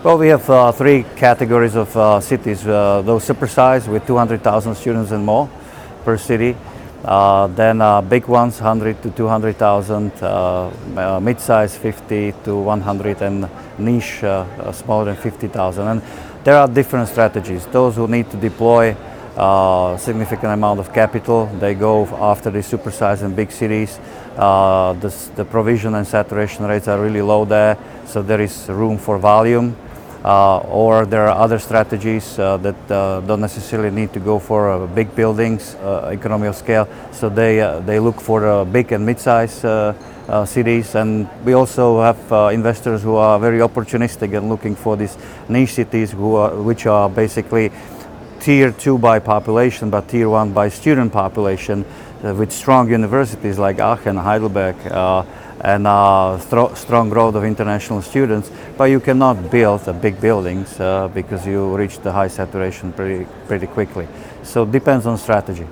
Well, 0.00 0.16
we 0.16 0.28
have 0.28 0.48
uh, 0.48 0.70
three 0.70 1.04
categories 1.16 1.74
of 1.74 1.96
uh, 1.96 2.20
cities. 2.20 2.64
Uh, 2.64 3.02
those 3.04 3.26
supersize 3.26 3.88
with 3.88 4.06
200,000 4.06 4.76
students 4.76 5.10
and 5.10 5.26
more 5.26 5.50
per 6.04 6.16
city. 6.16 6.56
Uh, 7.04 7.48
then 7.48 7.80
uh, 7.80 8.00
big 8.00 8.28
ones, 8.28 8.60
100 8.60 9.02
to 9.02 9.10
200,000, 9.10 10.12
uh, 10.22 10.70
uh, 10.96 11.18
mid-size 11.20 11.76
50 11.76 12.32
to 12.44 12.54
100, 12.54 13.22
and 13.22 13.48
niche 13.78 14.20
smaller 14.70 15.06
than 15.06 15.16
50,000. 15.16 15.88
And 15.88 16.02
there 16.44 16.56
are 16.56 16.68
different 16.68 17.08
strategies. 17.08 17.66
Those 17.66 17.96
who 17.96 18.06
need 18.06 18.30
to 18.30 18.36
deploy 18.36 18.96
uh, 19.36 19.96
significant 19.96 20.52
amount 20.52 20.78
of 20.78 20.94
capital, 20.94 21.46
they 21.58 21.74
go 21.74 22.06
after 22.22 22.52
the 22.52 22.60
supersize 22.60 23.22
and 23.22 23.34
big 23.34 23.50
cities. 23.50 23.98
The, 24.36 25.30
the 25.34 25.44
provision 25.44 25.96
and 25.96 26.06
saturation 26.06 26.66
rates 26.66 26.86
are 26.86 27.02
really 27.02 27.20
low 27.20 27.44
there, 27.44 27.76
so 28.06 28.22
there 28.22 28.40
is 28.40 28.68
room 28.68 28.96
for 28.96 29.18
volume 29.18 29.76
or 30.24 31.06
there 31.06 31.28
are 31.28 31.36
other 31.38 31.58
strategies 31.58 32.38
uh, 32.38 32.56
that 32.58 32.90
uh, 32.90 33.20
don't 33.20 33.40
necessarily 33.40 33.90
need 33.90 34.12
to 34.12 34.20
go 34.20 34.38
for 34.38 34.70
uh, 34.70 34.86
big 34.86 35.14
buildings, 35.14 35.74
uh, 35.76 36.10
economy 36.12 36.48
of 36.48 36.56
scale. 36.56 36.88
So 37.12 37.28
they 37.28 37.60
uh, 37.60 37.80
they 37.80 38.00
look 38.00 38.20
for 38.20 38.46
uh, 38.46 38.64
big 38.64 38.92
and 38.92 39.06
mid-sized 39.06 39.64
uh, 39.64 39.94
uh, 40.28 40.44
cities, 40.44 40.94
and 40.94 41.28
we 41.44 41.54
also 41.54 42.02
have 42.02 42.32
uh, 42.32 42.50
investors 42.52 43.02
who 43.02 43.16
are 43.16 43.38
very 43.38 43.58
opportunistic 43.58 44.36
and 44.36 44.48
looking 44.48 44.76
for 44.76 44.96
these 44.96 45.16
niche 45.48 45.72
cities, 45.72 46.12
are, 46.14 46.54
which 46.62 46.86
are 46.86 47.08
basically 47.08 47.70
tier 48.40 48.70
two 48.70 48.98
by 48.98 49.18
population, 49.18 49.90
but 49.90 50.08
tier 50.08 50.28
one 50.28 50.52
by 50.52 50.68
student 50.68 51.12
population, 51.12 51.84
uh, 52.22 52.34
with 52.34 52.52
strong 52.52 52.90
universities 52.90 53.58
like 53.58 53.78
Aachen, 53.78 54.16
Heidelberg, 54.16 54.76
uh, 54.86 55.24
and 55.60 55.86
uh, 55.86 56.38
stro- 56.40 56.76
strong 56.76 57.08
growth 57.08 57.34
of 57.34 57.44
international 57.44 58.02
students. 58.02 58.50
But 58.76 58.84
you 58.84 59.00
cannot 59.00 59.50
build 59.50 59.82
big 60.00 60.20
buildings 60.20 60.78
uh, 60.80 61.08
because 61.08 61.46
you 61.46 61.76
reach 61.76 61.98
the 61.98 62.12
high 62.12 62.28
saturation 62.28 62.92
pretty 62.92 63.26
pretty 63.46 63.66
quickly. 63.66 64.06
So 64.42 64.62
it 64.62 64.72
depends 64.72 65.06
on 65.06 65.18
strategy. 65.18 65.66